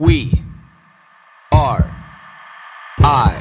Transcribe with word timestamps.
We 0.00 0.44
are 1.50 1.90
I. 3.00 3.34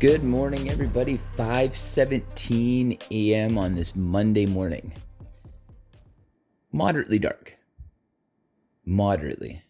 Good 0.00 0.24
morning, 0.24 0.70
everybody. 0.70 1.20
5:17 1.36 3.02
a.m. 3.10 3.58
on 3.58 3.74
this 3.74 3.94
Monday 3.94 4.46
morning. 4.46 4.94
Moderately 6.72 7.18
dark. 7.18 7.58
Moderately. 8.86 9.62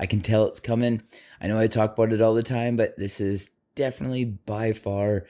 I 0.00 0.06
can 0.06 0.22
tell 0.22 0.46
it's 0.46 0.60
coming. 0.60 1.02
I 1.42 1.48
know 1.48 1.58
I 1.58 1.66
talk 1.66 1.92
about 1.92 2.14
it 2.14 2.22
all 2.22 2.32
the 2.32 2.42
time, 2.42 2.74
but 2.74 2.96
this 2.96 3.20
is 3.20 3.50
definitely 3.74 4.24
by 4.24 4.72
far 4.72 5.26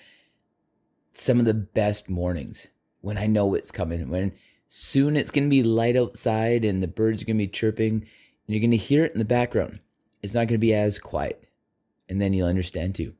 some 1.11 1.41
of 1.41 1.45
the 1.45 1.53
best 1.53 2.09
mornings 2.09 2.69
when 3.01 3.19
I 3.19 3.27
know 3.27 3.55
it's 3.55 3.73
coming. 3.73 4.09
When 4.09 4.33
soon 4.69 5.17
it's 5.17 5.33
going 5.33 5.51
to 5.51 5.51
be 5.51 5.65
light 5.65 5.97
outside 5.97 6.65
and 6.65 6.81
the 6.81 6.87
birds 6.87 7.21
are 7.21 7.27
going 7.27 7.39
to 7.39 7.47
be 7.47 7.51
chirping 7.51 7.95
and 7.95 8.05
you're 8.47 8.61
going 8.61 8.71
to 8.71 8.77
hear 8.77 9.05
it 9.05 9.13
in 9.13 9.19
the 9.19 9.25
background. 9.25 9.81
It's 10.23 10.35
not 10.35 10.47
going 10.47 10.51
to 10.51 10.59
be 10.59 10.73
as 10.73 11.01
quiet. 11.01 11.49
And 12.09 12.23
then 12.23 12.33
you'll 12.33 12.47
understand 12.47 12.95
too. 12.95 13.13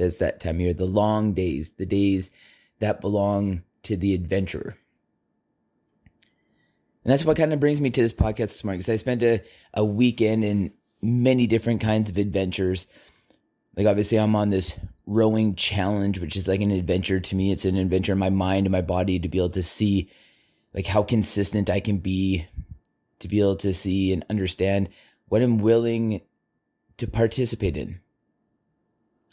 There's 0.00 0.16
that 0.16 0.40
time 0.40 0.54
of 0.54 0.60
year, 0.62 0.72
the 0.72 0.86
long 0.86 1.34
days, 1.34 1.72
the 1.72 1.84
days 1.84 2.30
that 2.78 3.02
belong 3.02 3.64
to 3.82 3.98
the 3.98 4.14
adventurer. 4.14 4.78
And 7.04 7.12
that's 7.12 7.26
what 7.26 7.36
kind 7.36 7.52
of 7.52 7.60
brings 7.60 7.82
me 7.82 7.90
to 7.90 8.00
this 8.00 8.14
podcast 8.14 8.48
this 8.48 8.64
morning 8.64 8.78
because 8.78 8.88
I 8.88 8.96
spent 8.96 9.22
a, 9.22 9.42
a 9.74 9.84
weekend 9.84 10.42
in 10.42 10.72
many 11.02 11.46
different 11.46 11.82
kinds 11.82 12.08
of 12.08 12.16
adventures. 12.16 12.86
Like, 13.76 13.86
obviously, 13.86 14.18
I'm 14.18 14.34
on 14.34 14.48
this 14.48 14.74
rowing 15.04 15.54
challenge, 15.54 16.18
which 16.18 16.34
is 16.34 16.48
like 16.48 16.62
an 16.62 16.70
adventure 16.70 17.20
to 17.20 17.36
me. 17.36 17.52
It's 17.52 17.66
an 17.66 17.76
adventure 17.76 18.12
in 18.12 18.18
my 18.18 18.30
mind 18.30 18.64
and 18.64 18.72
my 18.72 18.80
body 18.80 19.18
to 19.18 19.28
be 19.28 19.36
able 19.36 19.50
to 19.50 19.62
see 19.62 20.08
like 20.72 20.86
how 20.86 21.02
consistent 21.02 21.68
I 21.68 21.80
can 21.80 21.98
be, 21.98 22.46
to 23.18 23.28
be 23.28 23.40
able 23.40 23.56
to 23.56 23.74
see 23.74 24.14
and 24.14 24.24
understand 24.30 24.88
what 25.28 25.42
I'm 25.42 25.58
willing 25.58 26.22
to 26.96 27.06
participate 27.06 27.76
in 27.76 28.00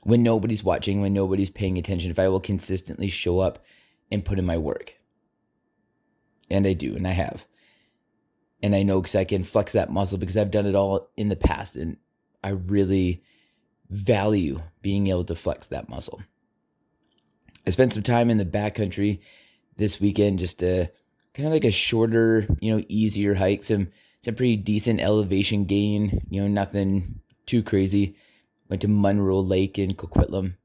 when 0.04 0.24
nobody's 0.24 0.64
watching, 0.64 1.02
when 1.02 1.14
nobody's 1.14 1.50
paying 1.50 1.78
attention, 1.78 2.12
if 2.12 2.20
I 2.20 2.28
will 2.30 2.40
consistently 2.40 3.10
show 3.10 3.40
up 3.40 3.66
and 4.12 4.24
put 4.26 4.40
in 4.40 4.46
my 4.46 4.58
work. 4.58 4.96
And 6.50 6.66
I 6.66 6.74
do, 6.74 6.96
and 6.96 7.08
I 7.08 7.12
have. 7.12 7.46
And 8.64 8.74
I 8.74 8.84
know 8.84 9.02
because 9.02 9.16
I 9.16 9.26
can 9.26 9.44
flex 9.44 9.74
that 9.74 9.92
muscle 9.92 10.18
because 10.18 10.38
I've 10.38 10.52
done 10.52 10.66
it 10.66 10.76
all 10.76 11.10
in 11.18 11.30
the 11.30 11.36
past. 11.36 11.76
And 11.76 11.98
I 12.44 12.50
really 12.50 13.24
value 13.90 14.62
being 14.82 15.08
able 15.08 15.26
to 15.26 15.36
flex 15.36 15.68
that 15.68 15.90
muscle. 15.90 16.22
I 17.66 17.70
spent 17.70 17.94
some 17.94 18.04
time 18.04 18.30
in 18.30 18.38
the 18.38 18.46
backcountry 18.46 19.20
this 19.76 20.00
weekend, 20.00 20.40
just 20.40 20.64
a 20.64 20.90
kind 21.34 21.48
of 21.48 21.54
like 21.54 21.66
a 21.66 21.72
shorter, 21.72 22.48
you 22.60 22.76
know, 22.76 22.84
easier 22.88 23.34
hike, 23.34 23.64
some 23.64 23.90
some 24.22 24.36
pretty 24.36 24.56
decent 24.56 25.00
elevation 25.00 25.66
gain, 25.66 26.26
you 26.30 26.42
know, 26.42 26.48
nothing 26.48 27.22
too 27.46 27.62
crazy. 27.62 28.16
Went 28.70 28.82
to 28.82 28.88
Munro 28.88 29.40
Lake 29.40 29.80
in 29.80 29.92
Coquitlam. 29.92 30.56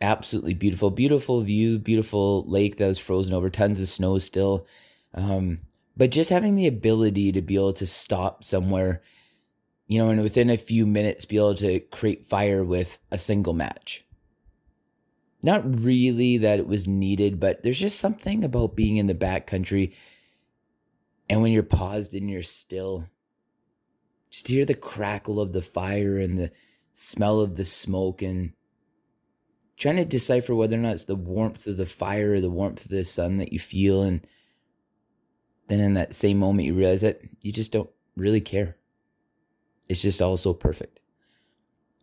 Absolutely 0.00 0.54
beautiful, 0.54 0.90
beautiful 0.90 1.40
view, 1.42 1.78
beautiful 1.78 2.44
lake 2.48 2.76
that 2.76 2.88
was 2.88 2.98
frozen 2.98 3.34
over, 3.34 3.50
tons 3.50 3.80
of 3.80 3.88
snow 3.88 4.18
still. 4.18 4.66
Um, 5.14 5.60
but 5.96 6.10
just 6.10 6.30
having 6.30 6.56
the 6.56 6.66
ability 6.66 7.32
to 7.32 7.42
be 7.42 7.54
able 7.54 7.74
to 7.74 7.86
stop 7.86 8.42
somewhere, 8.42 9.02
you 9.86 9.98
know, 9.98 10.10
and 10.10 10.22
within 10.22 10.50
a 10.50 10.56
few 10.56 10.86
minutes 10.86 11.26
be 11.26 11.36
able 11.36 11.54
to 11.56 11.80
create 11.80 12.26
fire 12.28 12.64
with 12.64 12.98
a 13.10 13.18
single 13.18 13.52
match. 13.52 14.04
Not 15.42 15.82
really 15.82 16.38
that 16.38 16.58
it 16.58 16.66
was 16.66 16.88
needed, 16.88 17.38
but 17.38 17.62
there's 17.62 17.80
just 17.80 18.00
something 18.00 18.44
about 18.44 18.76
being 18.76 18.96
in 18.96 19.06
the 19.06 19.14
backcountry 19.14 19.92
and 21.28 21.40
when 21.40 21.50
you're 21.50 21.62
paused 21.62 22.12
and 22.12 22.28
you're 22.28 22.42
still 22.42 23.06
just 24.32 24.48
hear 24.48 24.64
the 24.64 24.74
crackle 24.74 25.38
of 25.38 25.52
the 25.52 25.60
fire 25.60 26.18
and 26.18 26.38
the 26.38 26.50
smell 26.94 27.40
of 27.40 27.56
the 27.56 27.66
smoke 27.66 28.22
and 28.22 28.54
trying 29.76 29.96
to 29.96 30.06
decipher 30.06 30.54
whether 30.54 30.74
or 30.74 30.80
not 30.80 30.94
it's 30.94 31.04
the 31.04 31.14
warmth 31.14 31.66
of 31.66 31.76
the 31.76 31.84
fire 31.84 32.32
or 32.32 32.40
the 32.40 32.50
warmth 32.50 32.82
of 32.82 32.90
the 32.90 33.04
sun 33.04 33.36
that 33.36 33.52
you 33.52 33.58
feel. 33.58 34.02
And 34.02 34.26
then 35.68 35.80
in 35.80 35.92
that 35.94 36.14
same 36.14 36.38
moment 36.38 36.66
you 36.66 36.72
realize 36.72 37.02
that 37.02 37.20
you 37.42 37.52
just 37.52 37.72
don't 37.72 37.90
really 38.16 38.40
care. 38.40 38.78
It's 39.90 40.00
just 40.00 40.22
all 40.22 40.38
so 40.38 40.54
perfect. 40.54 41.00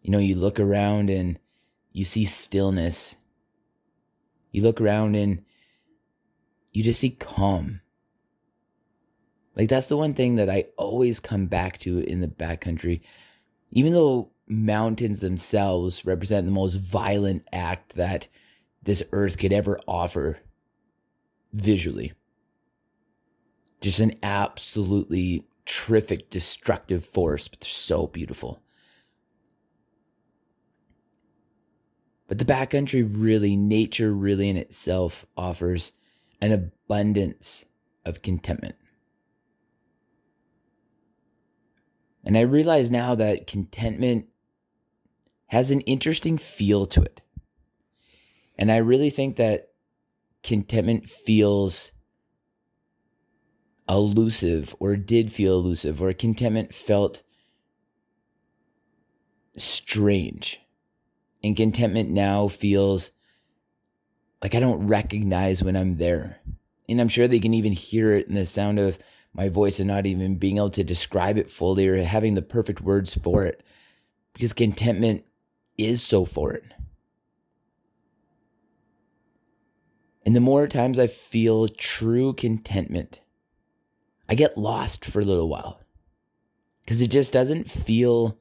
You 0.04 0.12
know 0.12 0.20
you 0.20 0.36
look 0.36 0.60
around 0.60 1.10
and 1.10 1.40
you 1.94 2.06
see 2.06 2.26
stillness. 2.26 3.16
You 4.52 4.62
look 4.62 4.80
around 4.80 5.16
and 5.16 5.44
you 6.74 6.84
just 6.84 7.00
see 7.00 7.10
calm 7.10 7.82
like 9.60 9.68
that's 9.68 9.88
the 9.88 9.98
one 9.98 10.14
thing 10.14 10.36
that 10.36 10.50
I 10.50 10.68
always 10.78 11.20
come 11.20 11.48
back 11.48 11.80
to 11.80 12.00
in 12.00 12.22
the 12.22 12.30
backcountry. 12.30 13.02
Even 13.72 13.92
though 13.92 14.32
mountains 14.48 15.20
themselves 15.20 16.06
represent 16.06 16.46
the 16.46 16.52
most 16.54 16.76
violent 16.76 17.46
act 17.52 17.96
that 17.96 18.30
this 18.82 19.04
earth 19.12 19.38
could 19.38 19.52
ever 19.52 19.78
offer 19.86 20.40
visually. 21.52 22.14
Just 23.82 24.00
an 24.00 24.14
absolutely 24.24 25.46
terrific, 25.66 26.30
destructive 26.30 27.06
force, 27.06 27.50
but 27.50 27.60
they're 27.60 27.68
so 27.68 28.08
beautiful. 28.08 28.62
But 32.30 32.38
the 32.40 32.46
backcountry 32.46 33.06
really, 33.12 33.58
nature 33.58 34.14
really 34.14 34.48
in 34.48 34.56
itself 34.56 35.26
offers 35.36 35.92
an 36.40 36.54
abundance 36.54 37.66
of 38.06 38.22
contentment. 38.22 38.76
And 42.24 42.38
I 42.38 42.42
realize 42.42 42.92
now 42.92 43.16
that 43.16 43.48
contentment 43.48 44.28
has 45.48 45.72
an 45.72 45.82
interesting 45.82 46.38
feel 46.38 46.86
to 46.88 47.02
it. 47.02 47.22
And 48.58 48.72
I 48.72 48.78
really 48.78 49.10
think 49.10 49.38
that 49.38 49.70
contentment 50.44 51.10
feels 51.10 51.92
elusive 53.88 54.76
or 54.80 54.96
did 54.96 55.32
feel 55.32 55.56
elusive 55.56 56.02
or 56.02 56.14
contentment 56.14 56.74
felt 56.74 57.24
strange. 59.56 60.62
And 61.44 61.56
contentment 61.56 62.10
now 62.10 62.48
feels 62.48 63.12
like 64.42 64.56
I 64.56 64.60
don't 64.60 64.88
recognize 64.88 65.64
when 65.64 65.76
I'm 65.76 65.98
there. 65.98 66.40
And 66.88 67.00
I'm 67.00 67.08
sure 67.08 67.28
they 67.28 67.40
can 67.40 67.54
even 67.54 67.74
hear 67.74 68.16
it 68.16 68.28
in 68.28 68.36
the 68.36 68.46
sound 68.46 68.80
of 68.80 69.00
my 69.34 69.50
voice 69.50 69.80
and 69.80 69.88
not 69.88 70.06
even 70.06 70.36
being 70.36 70.58
able 70.58 70.70
to 70.72 70.84
describe 70.84 71.38
it 71.38 71.52
fully 71.52 71.88
or 71.88 72.02
having 72.04 72.34
the 72.34 72.42
perfect 72.42 72.82
words 72.82 73.14
for 73.14 73.46
it 73.46 73.64
because 74.34 74.54
contentment 74.54 75.24
is 75.78 76.02
so 76.02 76.26
foreign. 76.26 76.74
And 80.26 80.36
the 80.36 80.42
more 80.42 80.68
times 80.68 81.00
I 81.00 81.08
feel 81.08 81.68
true 81.68 82.34
contentment, 82.34 83.20
I 84.28 84.36
get 84.36 84.58
lost 84.58 85.06
for 85.06 85.22
a 85.22 85.26
little 85.26 85.50
while 85.50 85.80
because 86.84 87.02
it 87.02 87.10
just 87.10 87.32
doesn't 87.32 87.70
feel 87.70 88.38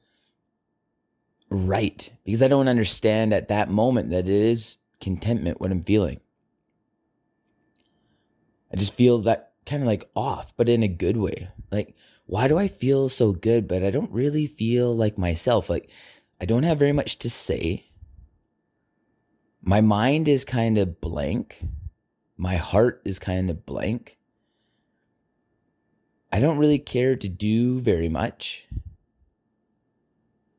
right 1.49 2.11
because 2.25 2.43
I 2.43 2.47
don't 2.47 2.67
understand 2.67 3.33
at 3.33 3.47
that 3.47 3.69
moment 3.69 4.11
that 4.11 4.27
it 4.27 4.27
is 4.27 4.77
contentment 5.01 5.59
what 5.59 5.71
I'm 5.71 5.81
feeling. 5.81 6.19
I 8.71 8.75
just 8.75 8.93
feel 8.93 9.19
that 9.23 9.48
kind 9.69 9.83
of 9.83 9.87
like 9.87 10.09
off, 10.15 10.53
but 10.57 10.67
in 10.67 10.83
a 10.83 10.87
good 10.87 11.15
way. 11.15 11.49
Like, 11.71 11.95
why 12.25 12.47
do 12.47 12.57
I 12.57 12.67
feel 12.67 13.07
so 13.07 13.31
good, 13.31 13.67
but 13.67 13.83
I 13.83 13.91
don't 13.91 14.11
really 14.11 14.47
feel 14.47 14.95
like 14.95 15.17
myself? 15.17 15.69
Like, 15.69 15.89
I 16.41 16.45
don't 16.45 16.63
have 16.63 16.79
very 16.79 16.93
much 16.93 17.19
to 17.19 17.29
say. 17.29 17.85
My 19.61 19.81
mind 19.81 20.27
is 20.27 20.43
kind 20.43 20.77
of 20.77 20.99
blank. 21.01 21.63
My 22.37 22.55
heart 22.55 23.01
is 23.05 23.19
kind 23.19 23.49
of 23.49 23.65
blank. 23.65 24.17
I 26.31 26.39
don't 26.39 26.57
really 26.57 26.79
care 26.79 27.15
to 27.15 27.27
do 27.27 27.79
very 27.79 28.09
much. 28.09 28.67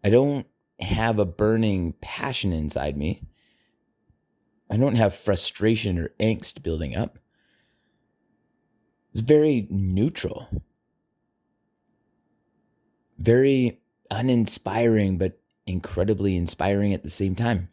I 0.05 0.11
don't 0.11 0.47
have 0.81 1.19
a 1.19 1.25
burning 1.25 1.95
passion 2.01 2.53
inside 2.53 2.97
me. 2.97 3.23
I 4.71 4.77
don't 4.77 4.97
have 4.97 5.15
frustration 5.15 5.99
or 5.99 6.15
angst 6.21 6.63
building 6.63 6.95
up. 6.95 7.19
It's 9.13 9.23
very 9.23 9.67
neutral, 9.71 10.49
very 13.19 13.81
uninspiring, 14.11 15.19
but 15.19 15.39
incredibly 15.67 16.37
inspiring 16.37 16.95
at 16.95 17.03
the 17.03 17.11
same 17.11 17.35
time. 17.35 17.69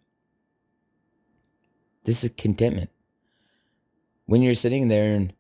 This 2.06 2.24
is 2.24 2.32
contentment. 2.38 2.90
when 4.28 4.42
you're 4.42 4.54
sitting 4.54 4.88
there 4.88 5.14
and 5.16 5.34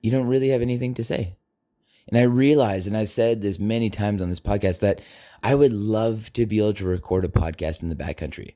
you 0.00 0.10
don't 0.10 0.28
really 0.28 0.48
have 0.48 0.62
anything 0.62 0.94
to 0.94 1.04
say. 1.04 1.36
And 2.08 2.18
I 2.18 2.22
realize, 2.22 2.86
and 2.86 2.96
I've 2.96 3.10
said 3.10 3.42
this 3.42 3.58
many 3.58 3.90
times 3.90 4.22
on 4.22 4.28
this 4.28 4.40
podcast, 4.40 4.80
that 4.80 5.00
I 5.42 5.54
would 5.54 5.72
love 5.72 6.32
to 6.34 6.46
be 6.46 6.58
able 6.58 6.74
to 6.74 6.86
record 6.86 7.24
a 7.24 7.28
podcast 7.28 7.82
in 7.82 7.88
the 7.88 7.96
backcountry. 7.96 8.54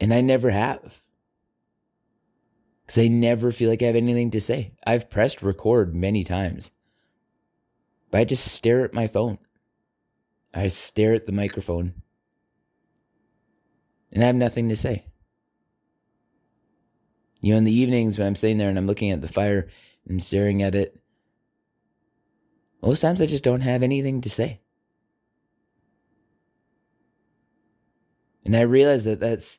And 0.00 0.14
I 0.14 0.20
never 0.20 0.50
have. 0.50 1.02
Because 2.88 3.04
I 3.04 3.08
never 3.08 3.52
feel 3.52 3.68
like 3.68 3.82
I 3.82 3.86
have 3.86 3.96
anything 3.96 4.30
to 4.30 4.40
say. 4.40 4.72
I've 4.86 5.10
pressed 5.10 5.42
record 5.42 5.94
many 5.94 6.24
times, 6.24 6.70
but 8.10 8.22
I 8.22 8.24
just 8.24 8.50
stare 8.50 8.82
at 8.82 8.94
my 8.94 9.06
phone. 9.06 9.36
I 10.54 10.68
stare 10.68 11.12
at 11.12 11.26
the 11.26 11.32
microphone 11.32 11.92
and 14.10 14.22
I 14.22 14.26
have 14.26 14.36
nothing 14.36 14.70
to 14.70 14.76
say. 14.76 15.04
You 17.42 17.52
know, 17.52 17.58
in 17.58 17.64
the 17.64 17.78
evenings 17.78 18.16
when 18.16 18.26
I'm 18.26 18.34
sitting 18.34 18.56
there 18.56 18.70
and 18.70 18.78
I'm 18.78 18.86
looking 18.86 19.10
at 19.10 19.20
the 19.20 19.28
fire 19.28 19.68
and 20.08 20.22
staring 20.22 20.62
at 20.62 20.74
it, 20.74 20.98
most 22.80 23.02
times 23.02 23.20
I 23.20 23.26
just 23.26 23.44
don't 23.44 23.60
have 23.60 23.82
anything 23.82 24.22
to 24.22 24.30
say. 24.30 24.60
And 28.46 28.56
I 28.56 28.62
realize 28.62 29.04
that 29.04 29.20
that's 29.20 29.58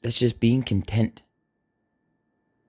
that's 0.00 0.18
just 0.18 0.40
being 0.40 0.62
content. 0.62 1.22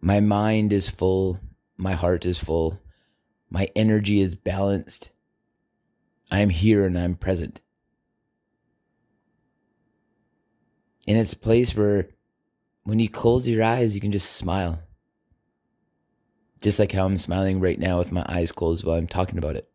My 0.02 0.20
mind 0.20 0.72
is 0.72 0.90
full, 0.90 1.40
my 1.78 1.94
heart 1.94 2.26
is 2.26 2.38
full, 2.38 2.80
my 3.50 3.70
energy 3.76 4.22
is 4.22 4.36
balanced. 4.36 5.10
I 6.32 6.42
am 6.42 6.50
here 6.50 6.86
and 6.86 6.98
I'm 6.98 7.16
present. 7.16 7.62
And 11.08 11.18
it's 11.18 11.34
a 11.34 11.38
place 11.38 11.76
where 11.76 12.10
when 12.84 13.00
you 13.00 13.10
close 13.10 13.48
your 13.48 13.64
eyes, 13.64 13.96
you 13.96 14.02
can 14.02 14.12
just 14.12 14.34
smile. 14.34 14.80
Just 16.62 16.78
like 16.78 16.92
how 16.92 17.06
I'm 17.06 17.18
smiling 17.18 17.60
right 17.60 17.80
now 17.80 17.98
with 17.98 18.12
my 18.12 18.24
eyes 18.28 18.52
closed 18.52 18.86
while 18.86 18.96
I'm 18.96 19.08
talking 19.08 19.38
about 19.38 19.56
it. 19.56 19.70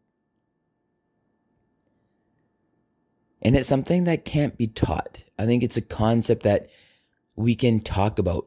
And 3.42 3.56
it's 3.56 3.68
something 3.68 4.04
that 4.04 4.24
can't 4.24 4.56
be 4.56 4.68
taught. 4.68 5.24
I 5.38 5.44
think 5.44 5.62
it's 5.62 5.76
a 5.76 5.82
concept 5.82 6.44
that 6.44 6.68
we 7.36 7.56
can 7.56 7.80
talk 7.80 8.18
about. 8.18 8.46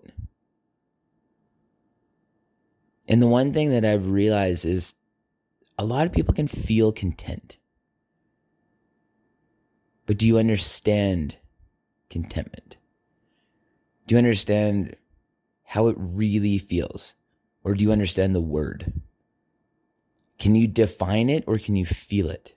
And 3.08 3.22
the 3.22 3.28
one 3.28 3.54
thing 3.54 3.70
that 3.70 3.86
I've 3.86 4.10
realized 4.10 4.66
is 4.66 4.96
a 5.78 5.86
lot 5.86 6.06
of 6.06 6.14
people 6.14 6.34
can 6.34 6.48
feel 6.48 6.92
content. 6.92 7.58
But 10.06 10.18
do 10.18 10.28
you 10.28 10.38
understand 10.38 11.38
contentment? 12.10 12.78
Do 14.08 14.16
you 14.16 14.18
understand 14.18 14.96
how 15.64 15.88
it 15.88 15.96
really 15.98 16.58
feels? 16.58 17.16
Or 17.64 17.74
do 17.74 17.84
you 17.84 17.92
understand 17.92 18.34
the 18.34 18.42
word? 18.42 18.94
Can 20.40 20.56
you 20.56 20.68
define 20.68 21.30
it 21.30 21.44
or 21.48 21.58
can 21.58 21.76
you 21.76 21.86
feel 21.86 22.30
it? 22.30 22.54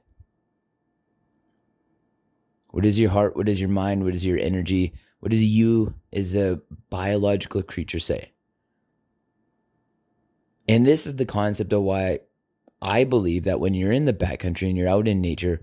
What 2.69 2.87
is 2.87 3.01
your 3.01 3.11
heart? 3.11 3.37
What 3.37 3.49
is 3.49 3.61
your 3.61 3.69
mind? 3.69 4.05
What 4.05 4.15
is 4.15 4.25
your 4.25 4.39
energy? 4.39 4.93
What 5.19 5.33
does 5.33 5.43
you 5.43 5.95
as 6.13 6.37
a 6.37 6.61
biological 6.89 7.63
creature 7.63 7.99
say? 7.99 8.33
And 10.69 10.87
this 10.87 11.07
is 11.07 11.17
the 11.17 11.27
concept 11.27 11.73
of 11.73 11.83
why 11.83 12.21
I 12.81 13.05
believe 13.05 13.45
that 13.45 13.61
when 13.61 13.75
you're 13.75 13.93
in 13.93 14.05
the 14.05 14.13
backcountry 14.13 14.69
and 14.69 14.77
you're 14.77 14.89
out 14.89 15.09
in 15.09 15.21
nature, 15.21 15.61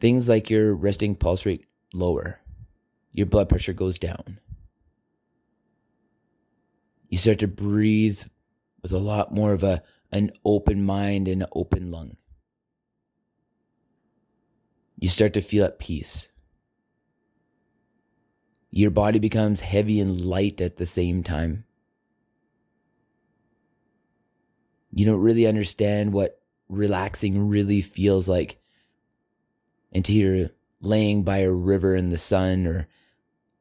things 0.00 0.28
like 0.28 0.50
your 0.50 0.74
resting 0.74 1.14
pulse 1.14 1.46
rate 1.46 1.66
lower, 1.94 2.40
your 3.12 3.26
blood 3.26 3.48
pressure 3.48 3.72
goes 3.72 3.98
down. 3.98 4.38
You 7.08 7.18
start 7.18 7.40
to 7.40 7.48
breathe 7.48 8.22
with 8.82 8.92
a 8.92 8.98
lot 8.98 9.34
more 9.34 9.52
of 9.52 9.62
a 9.62 9.82
an 10.12 10.32
open 10.44 10.84
mind 10.84 11.28
and 11.28 11.42
an 11.42 11.48
open 11.52 11.90
lung. 11.90 12.16
You 14.98 15.08
start 15.08 15.34
to 15.34 15.40
feel 15.40 15.64
at 15.64 15.78
peace. 15.78 16.28
Your 18.70 18.90
body 18.90 19.18
becomes 19.18 19.60
heavy 19.60 20.00
and 20.00 20.20
light 20.20 20.60
at 20.60 20.76
the 20.76 20.86
same 20.86 21.22
time. 21.22 21.64
You 24.92 25.06
don't 25.06 25.20
really 25.20 25.46
understand 25.46 26.12
what 26.12 26.40
relaxing 26.68 27.48
really 27.48 27.80
feels 27.80 28.28
like 28.28 28.58
until 29.92 30.16
you're 30.16 30.50
laying 30.80 31.22
by 31.22 31.38
a 31.38 31.52
river 31.52 31.94
in 31.94 32.10
the 32.10 32.18
sun 32.18 32.66
or 32.66 32.88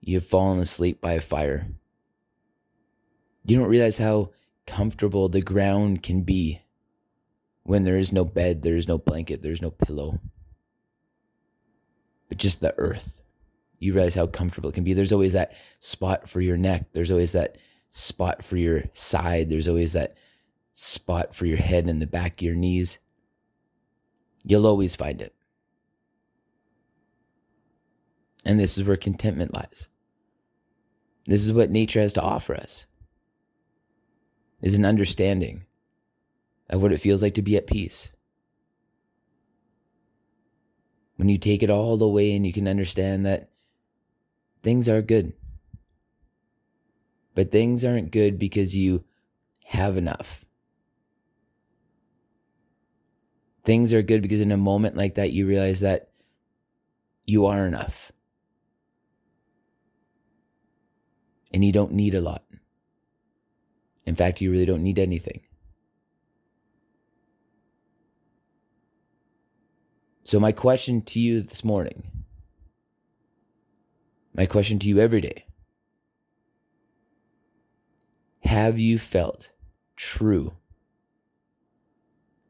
you've 0.01 0.25
fallen 0.25 0.59
asleep 0.59 1.01
by 1.01 1.13
a 1.13 1.21
fire. 1.21 1.67
You 3.45 3.57
don't 3.57 3.69
realize 3.69 3.97
how 3.97 4.31
comfortable 4.67 5.29
the 5.29 5.41
ground 5.41 6.03
can 6.03 6.21
be 6.21 6.61
when 7.63 7.83
there 7.83 7.97
is 7.97 8.11
no 8.11 8.25
bed, 8.25 8.61
there 8.61 8.77
is 8.77 8.87
no 8.87 8.97
blanket, 8.97 9.41
there's 9.41 9.61
no 9.61 9.71
pillow, 9.71 10.19
but 12.27 12.37
just 12.37 12.61
the 12.61 12.73
earth. 12.77 13.21
You 13.79 13.93
realize 13.93 14.15
how 14.15 14.27
comfortable 14.27 14.69
it 14.69 14.73
can 14.73 14.83
be. 14.83 14.93
There's 14.93 15.13
always 15.13 15.33
that 15.33 15.53
spot 15.79 16.27
for 16.27 16.41
your 16.41 16.57
neck, 16.57 16.87
there's 16.93 17.11
always 17.11 17.31
that 17.33 17.57
spot 17.89 18.43
for 18.43 18.57
your 18.57 18.83
side, 18.93 19.49
there's 19.49 19.67
always 19.67 19.93
that 19.93 20.15
spot 20.79 21.35
for 21.35 21.45
your 21.45 21.57
head 21.57 21.87
and 21.87 22.01
the 22.01 22.07
back 22.07 22.39
of 22.39 22.41
your 22.41 22.55
knees. 22.55 22.99
You'll 24.45 24.65
always 24.65 24.95
find 24.95 25.21
it. 25.21 25.35
And 28.45 28.57
this 28.57 28.77
is 28.77 28.85
where 28.85 28.95
contentment 28.95 29.53
lies. 29.53 29.89
This 31.25 31.45
is 31.45 31.51
what 31.51 31.69
nature 31.69 31.99
has 31.99 32.13
to 32.13 32.21
offer 32.21 32.55
us. 32.55 32.85
Is 34.61 34.75
an 34.75 34.85
understanding 34.85 35.65
of 36.69 36.81
what 36.81 36.93
it 36.93 37.01
feels 37.01 37.21
like 37.21 37.33
to 37.35 37.41
be 37.41 37.57
at 37.57 37.67
peace. 37.67 38.13
When 41.17 41.27
you 41.27 41.37
take 41.37 41.61
it 41.61 41.69
all 41.69 41.97
the 41.97 42.07
way 42.07 42.33
and 42.33 42.45
you 42.45 42.53
can 42.53 42.67
understand 42.69 43.25
that 43.25 43.49
things 44.63 44.87
are 44.87 45.01
good. 45.01 45.33
But 47.35 47.51
things 47.51 47.83
aren't 47.83 48.11
good 48.11 48.39
because 48.39 48.75
you 48.75 49.03
have 49.65 49.97
enough. 49.97 50.45
Things 53.69 53.93
are 53.93 54.01
good 54.01 54.23
because 54.23 54.41
in 54.41 54.51
a 54.51 54.57
moment 54.57 54.97
like 54.97 55.13
that, 55.13 55.31
you 55.31 55.45
realize 55.45 55.81
that 55.81 56.09
you 57.27 57.45
are 57.45 57.67
enough. 57.67 58.11
And 61.53 61.63
you 61.63 61.71
don't 61.71 61.91
need 61.91 62.15
a 62.15 62.19
lot. 62.19 62.43
In 64.07 64.15
fact, 64.15 64.41
you 64.41 64.49
really 64.49 64.65
don't 64.65 64.81
need 64.81 64.97
anything. 64.97 65.41
So, 70.23 70.39
my 70.39 70.51
question 70.51 71.03
to 71.03 71.19
you 71.19 71.43
this 71.43 71.63
morning, 71.63 72.01
my 74.33 74.47
question 74.47 74.79
to 74.79 74.87
you 74.87 74.97
every 74.97 75.21
day 75.21 75.45
have 78.39 78.79
you 78.79 78.97
felt 78.97 79.51
true? 79.95 80.53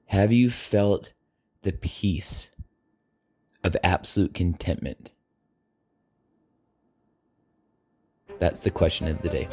Have 0.05 0.34
you 0.34 0.50
felt 0.50 1.13
the 1.62 1.74
peace 1.74 2.50
of 3.63 3.75
absolute 3.84 4.34
contentment? 4.34 5.12
That's 8.39 8.62
the 8.62 8.72
question 8.72 9.08
of 9.08 9.22
the 9.22 9.30
day. 9.30 9.50